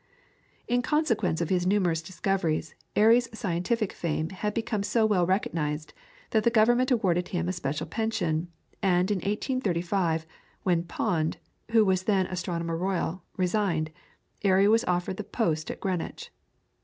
[0.67, 5.93] In consequence of his numerous discoveries, Airy's scientific fame had become so well recognised
[6.31, 8.47] that the Government awarded him a special pension,
[8.81, 10.25] and in 1835,
[10.63, 11.37] when Pond,
[11.69, 13.91] who was then Astronomer Royal, resigned,
[14.41, 16.31] Airy was offered the post at Greenwich.